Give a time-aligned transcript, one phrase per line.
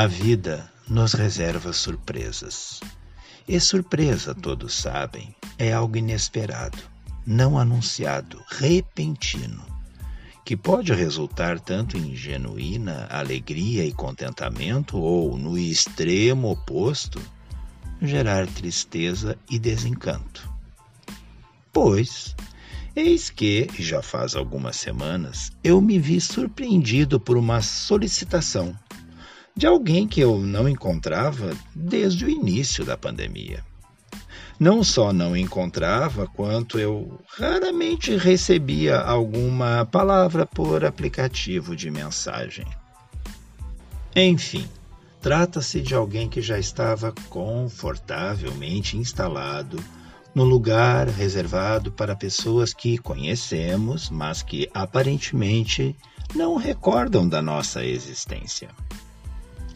[0.00, 2.80] A vida nos reserva surpresas.
[3.46, 6.78] E surpresa, todos sabem, é algo inesperado,
[7.26, 9.62] não anunciado, repentino,
[10.42, 17.20] que pode resultar tanto em genuína alegria e contentamento ou, no extremo oposto,
[18.00, 20.50] gerar tristeza e desencanto.
[21.70, 22.34] Pois,
[22.96, 28.74] eis que, já faz algumas semanas, eu me vi surpreendido por uma solicitação
[29.56, 33.64] de alguém que eu não encontrava desde o início da pandemia.
[34.58, 42.66] Não só não encontrava, quanto eu raramente recebia alguma palavra por aplicativo de mensagem.
[44.14, 44.68] Enfim,
[45.22, 49.82] trata-se de alguém que já estava confortavelmente instalado
[50.34, 55.96] no lugar reservado para pessoas que conhecemos, mas que aparentemente
[56.34, 58.68] não recordam da nossa existência.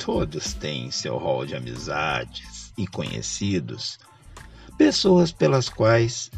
[0.05, 3.99] Todos têm seu rol de amizades e conhecidos,
[4.77, 6.31] pessoas pelas quais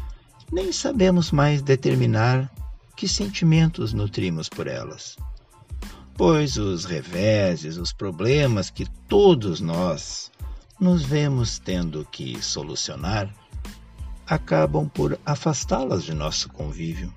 [0.49, 2.49] nem sabemos mais determinar
[2.95, 5.17] que sentimentos nutrimos por elas.
[6.15, 10.31] Pois os reveses, os problemas que todos nós
[10.79, 13.29] nos vemos tendo que solucionar
[14.25, 17.13] acabam por afastá-las de nosso convívio.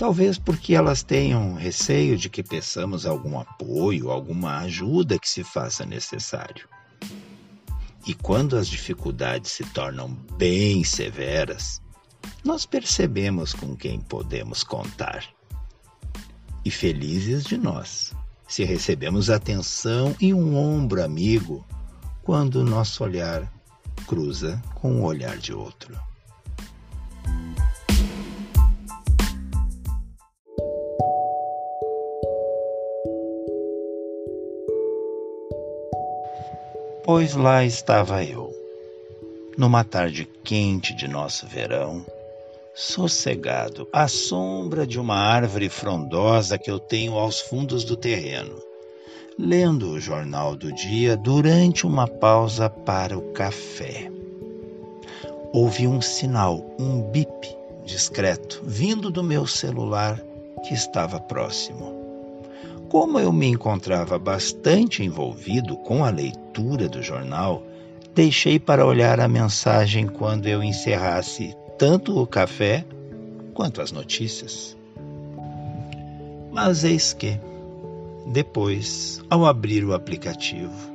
[0.00, 5.84] Talvez porque elas tenham receio de que peçamos algum apoio, alguma ajuda que se faça
[5.84, 6.66] necessário.
[8.06, 10.08] E quando as dificuldades se tornam
[10.38, 11.82] bem severas,
[12.42, 15.22] nós percebemos com quem podemos contar.
[16.64, 18.14] E felizes de nós,
[18.48, 21.62] se recebemos atenção e um ombro amigo
[22.22, 23.52] quando o nosso olhar
[24.06, 26.09] cruza com o olhar de outro.
[37.12, 38.54] Pois lá estava eu,
[39.58, 42.06] numa tarde quente de nosso verão,
[42.72, 48.54] sossegado, à sombra de uma árvore frondosa que eu tenho aos fundos do terreno,
[49.36, 54.08] lendo o jornal do dia durante uma pausa para o café.
[55.52, 60.22] Ouvi um sinal, um bip discreto, vindo do meu celular
[60.62, 61.99] que estava próximo.
[62.90, 67.62] Como eu me encontrava bastante envolvido com a leitura do jornal,
[68.16, 72.84] deixei para olhar a mensagem quando eu encerrasse tanto o café
[73.54, 74.76] quanto as notícias.
[76.50, 77.38] Mas eis que,
[78.26, 80.90] depois, ao abrir o aplicativo,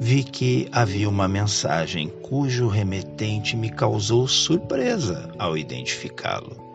[0.00, 6.65] vi que havia uma mensagem cujo remetente me causou surpresa ao identificá-lo.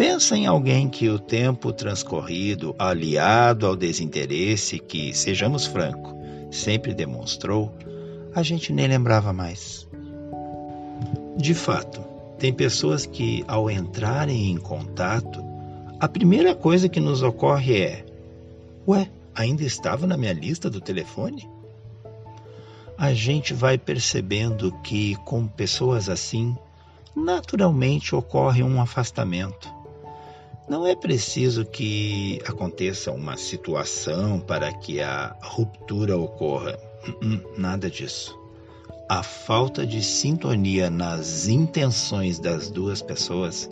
[0.00, 6.14] Pensa em alguém que o tempo transcorrido, aliado ao desinteresse que, sejamos francos,
[6.50, 7.70] sempre demonstrou,
[8.34, 9.86] a gente nem lembrava mais.
[11.36, 12.00] De fato,
[12.38, 15.44] tem pessoas que, ao entrarem em contato,
[16.00, 18.06] a primeira coisa que nos ocorre é:
[18.88, 21.46] Ué, ainda estava na minha lista do telefone?
[22.96, 26.56] A gente vai percebendo que, com pessoas assim,
[27.14, 29.78] naturalmente ocorre um afastamento
[30.70, 36.78] não é preciso que aconteça uma situação para que a ruptura ocorra.
[37.20, 38.38] Hum, nada disso.
[39.08, 43.68] A falta de sintonia nas intenções das duas pessoas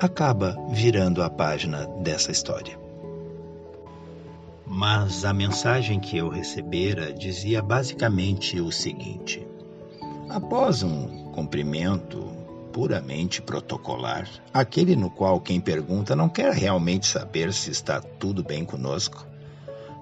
[0.00, 2.76] acaba virando a página dessa história.
[4.66, 9.46] Mas a mensagem que eu recebera dizia basicamente o seguinte:
[10.28, 12.31] após um cumprimento
[12.72, 18.64] puramente protocolar, aquele no qual quem pergunta não quer realmente saber se está tudo bem
[18.64, 19.26] conosco,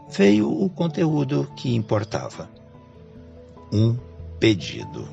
[0.08, 2.48] veio o conteúdo que importava.
[3.72, 3.96] Um
[4.38, 5.08] pedido.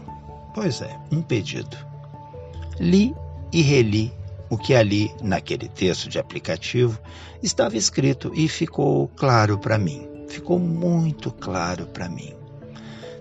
[0.54, 1.78] Pois é, um pedido.
[2.80, 3.16] Li
[3.52, 4.14] e reli
[4.50, 7.00] o que ali, naquele texto de aplicativo,
[7.42, 10.08] estava escrito e ficou claro para mim.
[10.30, 12.34] Ficou muito claro para mim.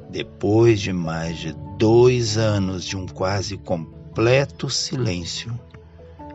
[0.08, 5.52] Depois de mais de dois anos de um quase completo completo silêncio,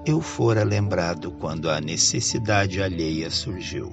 [0.05, 3.91] eu fora lembrado quando a necessidade alheia surgiu.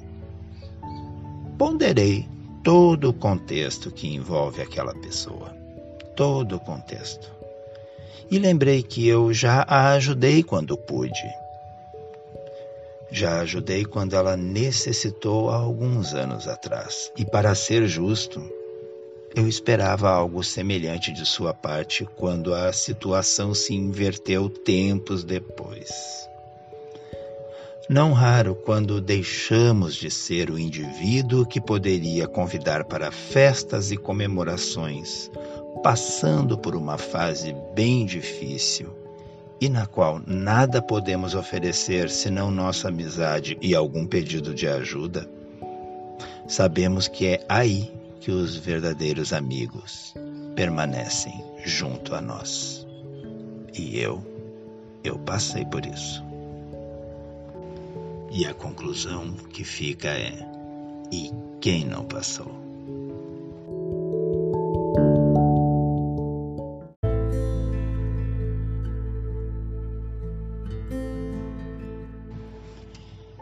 [1.56, 2.28] Ponderei
[2.62, 5.56] todo o contexto que envolve aquela pessoa,
[6.14, 7.32] todo o contexto.
[8.30, 11.26] E lembrei que eu já a ajudei quando pude.
[13.10, 17.10] Já ajudei quando ela necessitou há alguns anos atrás.
[17.16, 18.38] E para ser justo,
[19.34, 26.28] eu esperava algo semelhante de sua parte quando a situação se inverteu tempos depois.
[27.88, 35.30] Não raro, quando deixamos de ser o indivíduo que poderia convidar para festas e comemorações,
[35.82, 38.94] passando por uma fase bem difícil
[39.60, 45.28] e na qual nada podemos oferecer senão nossa amizade e algum pedido de ajuda,
[46.46, 47.97] sabemos que é aí
[48.28, 50.12] que os verdadeiros amigos
[50.54, 52.86] permanecem junto a nós.
[53.72, 54.22] E eu,
[55.02, 56.22] eu passei por isso.
[58.30, 60.46] E a conclusão que fica é:
[61.10, 62.67] e quem não passou?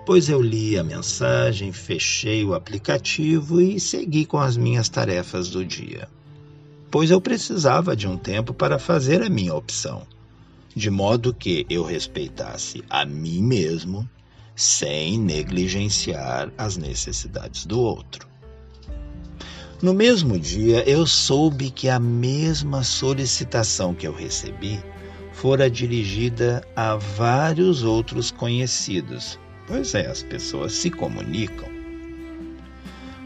[0.07, 5.65] Pois eu li a mensagem, fechei o aplicativo e segui com as minhas tarefas do
[5.65, 6.09] dia.
[6.89, 10.07] Pois eu precisava de um tempo para fazer a minha opção,
[10.77, 14.09] de modo que eu respeitasse a mim mesmo
[14.55, 18.29] sem negligenciar as necessidades do outro.
[19.83, 24.81] No mesmo dia, eu soube que a mesma solicitação que eu recebi
[25.33, 29.37] fora dirigida a vários outros conhecidos
[29.67, 31.69] Pois é, as pessoas se comunicam.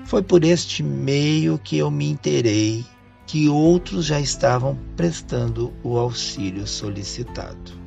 [0.06, 2.84] Foi por este meio que eu me interei
[3.26, 7.78] que outros já estavam prestando o auxílio solicitado.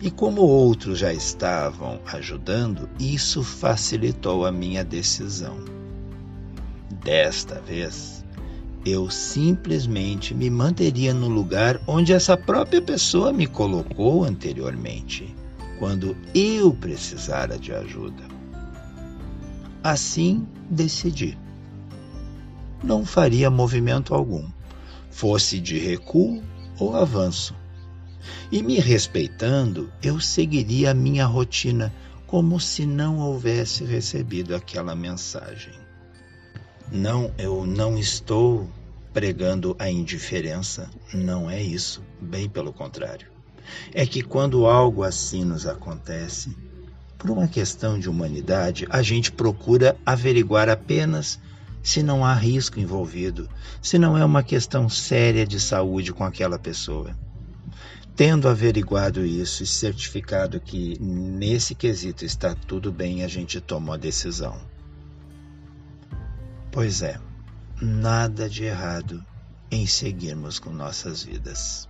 [0.00, 5.58] E como outros já estavam ajudando, isso facilitou a minha decisão.
[7.02, 8.24] Desta vez,
[8.86, 15.34] eu simplesmente me manteria no lugar onde essa própria pessoa me colocou anteriormente
[15.78, 18.24] quando eu precisara de ajuda.
[19.82, 21.38] Assim decidi.
[22.82, 24.48] Não faria movimento algum,
[25.10, 26.42] fosse de recuo
[26.78, 27.54] ou avanço.
[28.50, 31.92] E me respeitando, eu seguiria a minha rotina
[32.26, 35.72] como se não houvesse recebido aquela mensagem.
[36.90, 38.68] Não, eu não estou
[39.12, 43.37] pregando a indiferença, não é isso, bem pelo contrário
[43.92, 46.56] é que quando algo assim nos acontece,
[47.18, 51.38] por uma questão de humanidade, a gente procura averiguar apenas
[51.82, 53.48] se não há risco envolvido,
[53.82, 57.16] se não é uma questão séria de saúde com aquela pessoa.
[58.14, 63.98] Tendo averiguado isso e certificado que nesse quesito está tudo bem, a gente toma a
[63.98, 64.60] decisão.
[66.70, 67.18] Pois é,
[67.80, 69.24] nada de errado
[69.70, 71.88] em seguirmos com nossas vidas.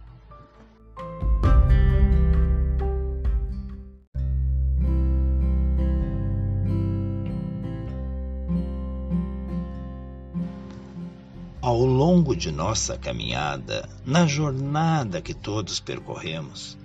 [11.69, 16.79] Ao longo de nossa caminhada, na jornada que todos percorremos,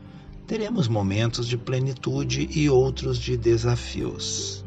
[0.45, 4.65] teremos momentos de plenitude e outros de desafios.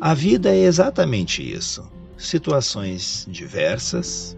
[0.00, 4.36] A vida é exatamente isso: situações diversas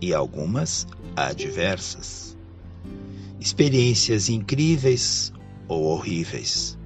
[0.00, 2.34] e algumas adversas.
[3.38, 5.34] Experiências incríveis
[5.68, 6.78] ou horríveis,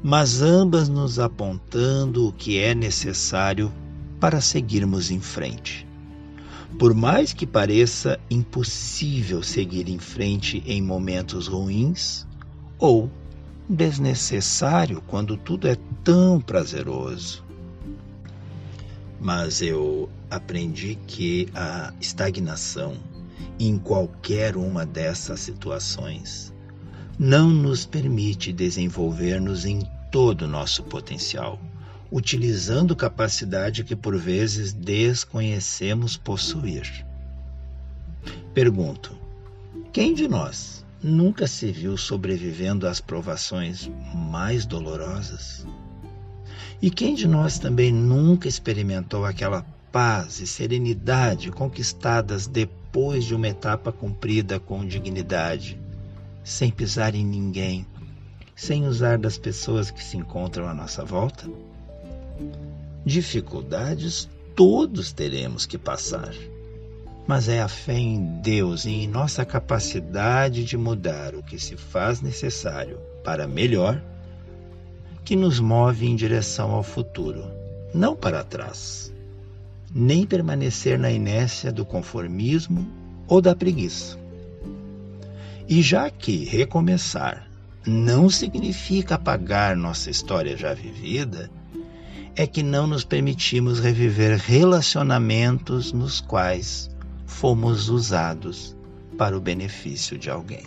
[0.00, 3.72] mas ambas nos apontando o que é necessário
[4.20, 5.89] para seguirmos em frente.
[6.80, 12.26] Por mais que pareça impossível seguir em frente em momentos ruins,
[12.78, 13.10] ou
[13.68, 17.44] desnecessário quando tudo é tão prazeroso.
[19.20, 22.96] Mas eu aprendi que a estagnação
[23.58, 26.50] em qualquer uma dessas situações
[27.18, 31.60] não nos permite desenvolver-nos em todo o nosso potencial
[32.10, 37.06] utilizando capacidade que por vezes desconhecemos possuir.
[38.52, 39.16] Pergunto:
[39.92, 45.66] quem de nós nunca se viu sobrevivendo às provações mais dolorosas?
[46.82, 53.48] E quem de nós também nunca experimentou aquela paz e serenidade conquistadas depois de uma
[53.48, 55.78] etapa cumprida com dignidade,
[56.42, 57.86] sem pisar em ninguém,
[58.56, 61.48] sem usar das pessoas que se encontram à nossa volta?
[63.04, 66.34] Dificuldades todos teremos que passar.
[67.26, 71.76] mas é a fé em Deus e em nossa capacidade de mudar o que se
[71.76, 74.02] faz necessário para melhor
[75.24, 77.44] que nos move em direção ao futuro,
[77.94, 79.12] não para trás,
[79.94, 82.84] nem permanecer na inércia do conformismo
[83.28, 84.18] ou da preguiça.
[85.68, 87.48] E já que recomeçar
[87.86, 91.48] não significa apagar nossa história já vivida,
[92.36, 96.90] é que não nos permitimos reviver relacionamentos nos quais
[97.26, 98.76] fomos usados
[99.18, 100.64] para o benefício de alguém.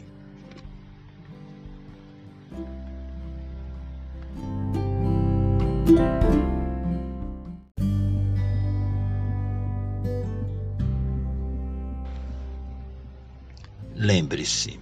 [13.95, 14.79] Lembre-se,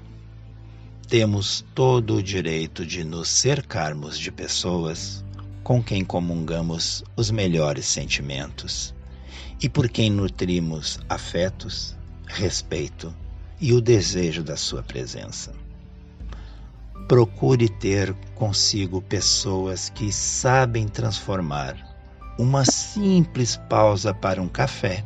[1.08, 5.24] temos todo o direito de nos cercarmos de pessoas
[5.64, 8.94] com quem comungamos os melhores sentimentos
[9.62, 11.96] e por quem nutrimos afetos,
[12.28, 13.14] respeito
[13.60, 15.54] e o desejo da sua presença.
[17.08, 21.76] Procure ter consigo pessoas que sabem transformar
[22.40, 25.06] uma simples pausa para um café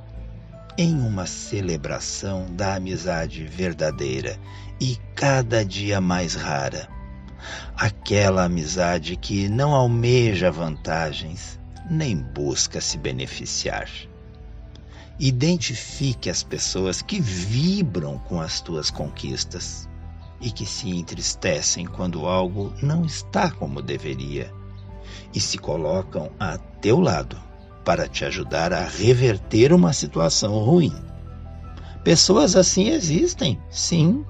[0.77, 4.37] em uma celebração da amizade verdadeira
[4.79, 6.94] e cada dia mais rara.
[7.75, 13.89] Aquela amizade que não almeja vantagens nem busca se beneficiar
[15.17, 19.87] Identifique as pessoas que vibram com as tuas conquistas
[20.41, 24.51] e que se entristecem quando algo não está como deveria
[25.33, 27.41] e se colocam a teu lado
[27.85, 30.93] para te ajudar a reverter uma situação ruim.
[32.03, 34.25] Pessoas assim existem, sim,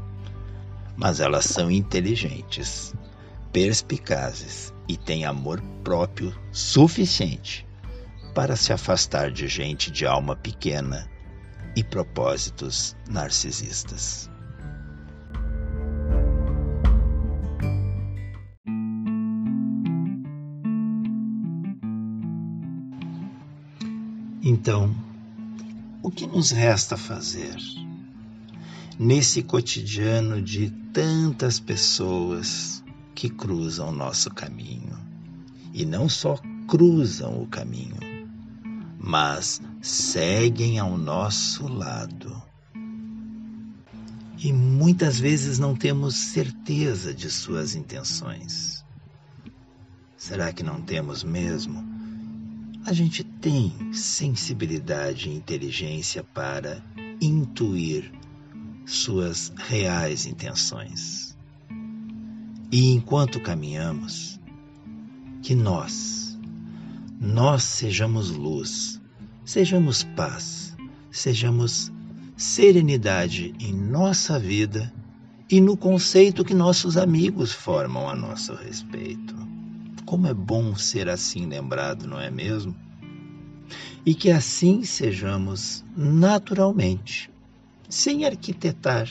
[0.97, 2.93] mas elas são inteligentes,
[3.51, 7.67] perspicazes e têm amor próprio suficiente
[8.33, 11.09] para se afastar de gente de alma pequena
[11.75, 14.29] e propósitos narcisistas.
[24.47, 24.95] Então,
[26.03, 27.57] o que nos resta fazer
[28.97, 32.83] nesse cotidiano de tantas pessoas
[33.13, 34.97] que cruzam nosso caminho?
[35.73, 37.97] E não só cruzam o caminho,
[38.97, 42.41] mas seguem ao nosso lado.
[44.37, 48.85] E muitas vezes não temos certeza de suas intenções.
[50.17, 51.83] Será que não temos mesmo?
[52.85, 56.83] A gente tem sensibilidade e inteligência para
[57.21, 58.11] intuir
[58.85, 61.35] suas reais intenções.
[62.71, 64.39] E enquanto caminhamos,
[65.41, 66.37] que nós,
[67.19, 69.01] nós sejamos luz,
[69.43, 70.75] sejamos paz,
[71.11, 71.91] sejamos
[72.35, 74.91] serenidade em nossa vida
[75.49, 79.35] e no conceito que nossos amigos formam a nosso respeito.
[80.05, 82.75] Como é bom ser assim lembrado, não é mesmo?
[84.05, 87.31] E que assim sejamos naturalmente,
[87.89, 89.09] sem arquitetar,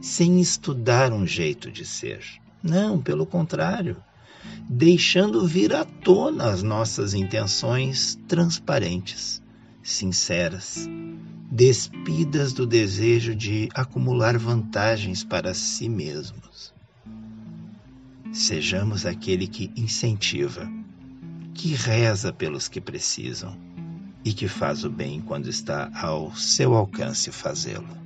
[0.00, 2.24] sem estudar um jeito de ser.
[2.62, 3.96] Não, pelo contrário
[4.68, 9.42] deixando vir à tona as nossas intenções transparentes,
[9.82, 10.88] sinceras,
[11.50, 16.72] despidas do desejo de acumular vantagens para si mesmos.
[18.32, 20.66] Sejamos aquele que incentiva,
[21.54, 23.56] que reza pelos que precisam
[24.24, 28.02] e que faz o bem quando está ao seu alcance fazê-lo.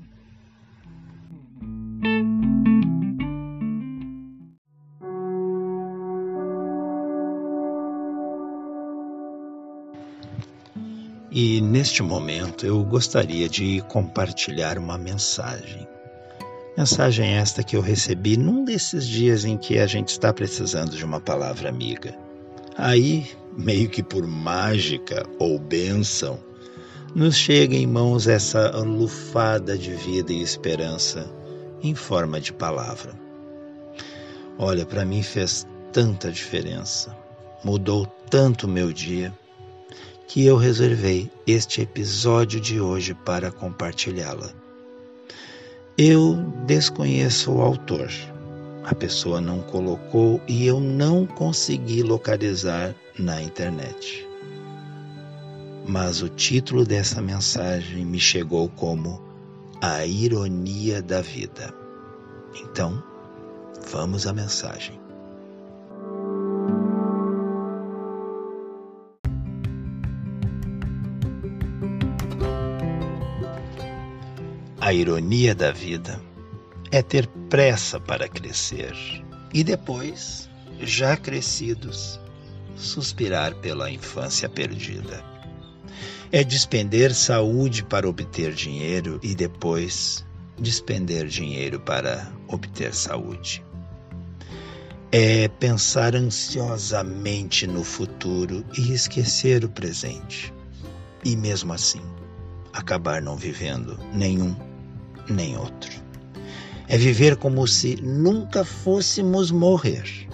[11.39, 15.87] E neste momento eu gostaria de compartilhar uma mensagem.
[16.79, 21.05] Mensagem esta que eu recebi num desses dias em que a gente está precisando de
[21.05, 22.17] uma palavra amiga.
[22.75, 26.39] Aí, meio que por mágica ou bênção,
[27.15, 31.31] nos chega em mãos essa lufada de vida e esperança
[31.83, 33.19] em forma de palavra.
[34.59, 37.17] Olha, para mim fez tanta diferença,
[37.65, 39.33] mudou tanto o meu dia
[40.29, 44.51] que eu reservei este episódio de hoje para compartilhá-la.
[45.97, 46.35] Eu
[46.67, 48.11] desconheço o autor.
[48.87, 54.25] A pessoa não colocou e eu não consegui localizar na internet.
[55.85, 59.21] Mas o título dessa mensagem me chegou como
[59.83, 61.75] A Ironia da Vida.
[62.63, 63.03] Então,
[63.91, 65.01] vamos à mensagem.
[74.81, 76.21] A ironia da vida
[76.91, 78.95] é ter pressa para crescer
[79.53, 80.49] e depois,
[80.81, 82.21] já crescidos,
[82.77, 85.25] suspirar pela infância perdida.
[86.31, 90.25] É despender saúde para obter dinheiro e depois
[90.59, 93.65] despender dinheiro para obter saúde.
[95.13, 100.53] É pensar ansiosamente no futuro e esquecer o presente.
[101.25, 102.03] E mesmo assim,
[102.73, 104.55] acabar não vivendo nenhum
[105.29, 106.06] nem outro.
[106.89, 110.29] É viver como se nunca fôssemos morrer.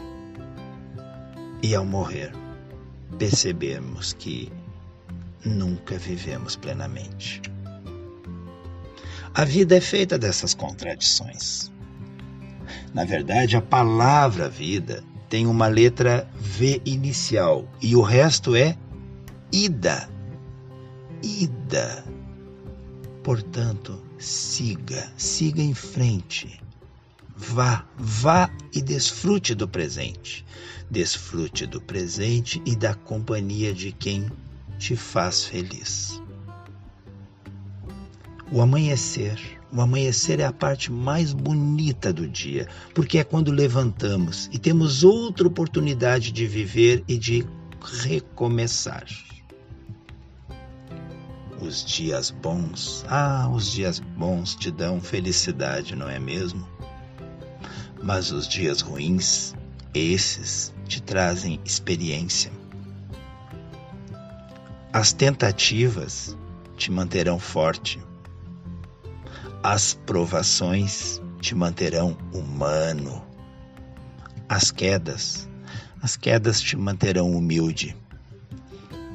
[1.62, 2.32] E ao morrer,
[3.18, 4.52] percebemos que
[5.44, 7.40] nunca vivemos plenamente.
[9.34, 11.72] A vida é feita dessas contradições.
[12.92, 18.76] Na verdade, a palavra vida tem uma letra V inicial e o resto é
[19.50, 20.06] ida.
[21.22, 22.04] Ida.
[23.22, 26.60] Portanto, siga, siga em frente.
[27.36, 30.44] Vá, vá e desfrute do presente.
[30.90, 34.30] Desfrute do presente e da companhia de quem
[34.78, 36.22] te faz feliz.
[38.50, 39.38] O amanhecer.
[39.72, 45.02] O amanhecer é a parte mais bonita do dia, porque é quando levantamos e temos
[45.02, 47.46] outra oportunidade de viver e de
[47.80, 49.06] recomeçar.
[51.62, 56.66] Os dias bons, ah, os dias bons te dão felicidade, não é mesmo?
[58.02, 59.54] Mas os dias ruins,
[59.94, 62.50] esses te trazem experiência.
[64.92, 66.36] As tentativas
[66.76, 68.02] te manterão forte.
[69.62, 73.24] As provações te manterão humano.
[74.48, 75.48] As quedas,
[76.02, 77.96] as quedas te manterão humilde.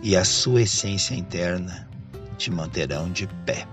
[0.02, 1.88] E a sua essência interna
[2.38, 3.68] te manterão de pé.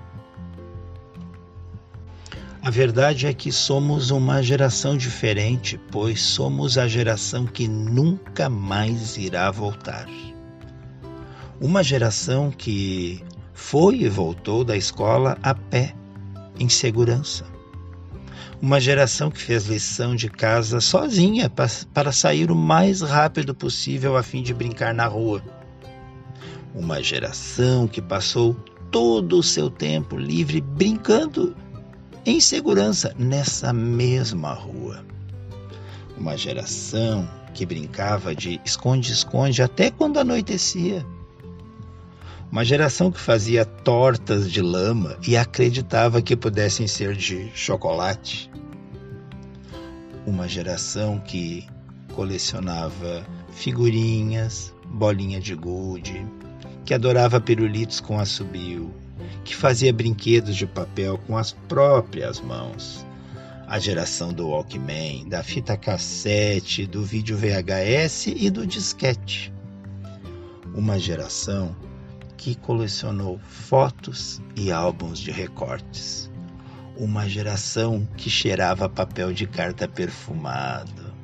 [2.62, 9.18] A verdade é que somos uma geração diferente, pois somos a geração que nunca mais
[9.18, 10.08] irá voltar.
[11.60, 15.94] Uma geração que foi e voltou da escola a pé,
[16.58, 17.44] em segurança.
[18.62, 21.50] Uma geração que fez lição de casa sozinha
[21.92, 25.42] para sair o mais rápido possível a fim de brincar na rua
[26.74, 28.54] uma geração que passou
[28.90, 31.54] todo o seu tempo livre brincando
[32.26, 35.04] em segurança nessa mesma rua.
[36.16, 41.06] Uma geração que brincava de esconde-esconde até quando anoitecia.
[42.50, 48.50] Uma geração que fazia tortas de lama e acreditava que pudessem ser de chocolate.
[50.26, 51.66] Uma geração que
[52.14, 56.24] colecionava figurinhas, bolinha de gude,
[56.84, 58.94] que adorava pirulitos com assobio,
[59.44, 63.06] que fazia brinquedos de papel com as próprias mãos.
[63.66, 69.52] A geração do Walkman, da fita cassete, do vídeo VHS e do disquete.
[70.74, 71.74] Uma geração
[72.36, 76.30] que colecionou fotos e álbuns de recortes.
[76.96, 81.14] Uma geração que cheirava papel de carta perfumado.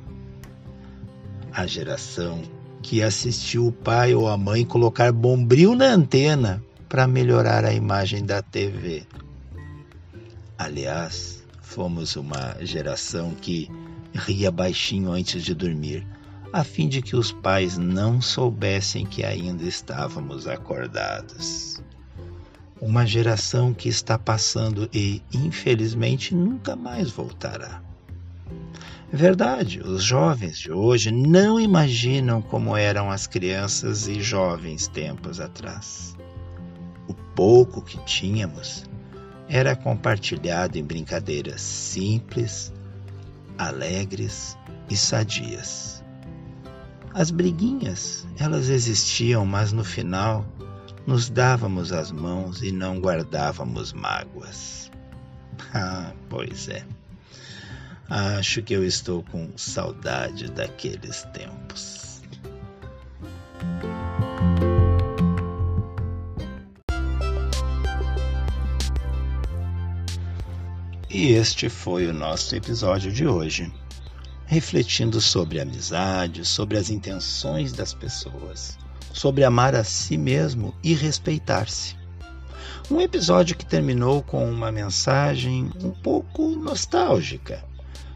[1.53, 2.41] A geração
[2.81, 8.25] que assistiu o pai ou a mãe colocar bombril na antena para melhorar a imagem
[8.25, 9.03] da TV.
[10.57, 13.69] Aliás, fomos uma geração que
[14.13, 16.05] ria baixinho antes de dormir,
[16.51, 21.81] a fim de que os pais não soubessem que ainda estávamos acordados.
[22.81, 27.81] Uma geração que está passando e, infelizmente, nunca mais voltará.
[29.13, 36.15] Verdade, os jovens de hoje não imaginam como eram as crianças e jovens tempos atrás.
[37.09, 38.85] O pouco que tínhamos
[39.49, 42.71] era compartilhado em brincadeiras simples,
[43.57, 44.57] alegres
[44.89, 46.01] e sadias.
[47.13, 50.45] As briguinhas, elas existiam, mas no final
[51.05, 54.89] nos dávamos as mãos e não guardávamos mágoas.
[55.73, 56.83] Ah, pois é.
[58.13, 62.21] Acho que eu estou com saudade daqueles tempos.
[71.09, 73.71] E este foi o nosso episódio de hoje,
[74.45, 78.77] refletindo sobre amizade, sobre as intenções das pessoas,
[79.13, 81.95] sobre amar a si mesmo e respeitar-se.
[82.89, 87.70] Um episódio que terminou com uma mensagem um pouco nostálgica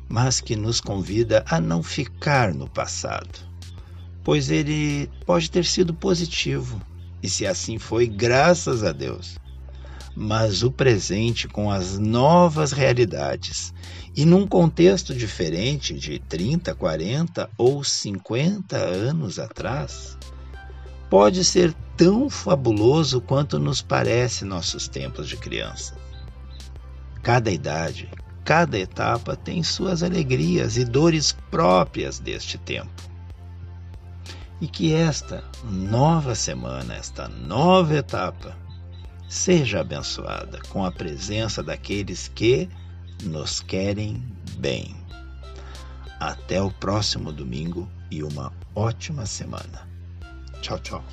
[0.08, 3.39] mas que nos convida a não ficar no passado,
[4.24, 6.82] pois ele pode ter sido positivo,
[7.22, 9.38] e se assim foi, graças a Deus.
[10.15, 13.74] mas o presente com as novas realidades
[14.15, 20.18] e num contexto diferente de 30, 40 ou 50 anos atrás,
[21.10, 25.98] pode ser tão fabuloso quanto nos parece nossos tempos de criança.
[27.22, 28.10] Cada idade,
[28.45, 32.93] cada etapa tem suas alegrias e dores próprias deste tempo.
[34.62, 38.55] E que esta nova semana, esta nova etapa,
[39.27, 42.69] seja abençoada com a presença daqueles que
[43.23, 44.23] nos querem
[44.58, 44.95] bem.
[46.19, 49.88] Até o próximo domingo e uma ótima semana.
[50.62, 51.03] Tchau, tchau.